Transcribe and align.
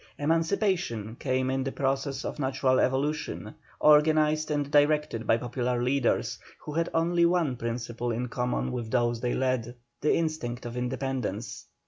Emancipation 0.17 1.15
came 1.19 1.51
in 1.51 1.63
the 1.63 1.71
process 1.71 2.25
of 2.25 2.39
natural 2.39 2.79
evolution, 2.79 3.53
organized 3.79 4.49
and 4.49 4.71
directed 4.71 5.27
by 5.27 5.37
popular 5.37 5.79
leaders, 5.83 6.39
who 6.57 6.71
had 6.73 6.89
only 6.91 7.23
one 7.23 7.55
principle 7.55 8.09
in 8.11 8.27
common 8.27 8.71
with 8.71 8.89
those 8.89 9.21
they 9.21 9.35
led, 9.35 9.75
the 10.01 10.15
instinct 10.15 10.65
of 10.65 10.75
independence. 10.75 11.67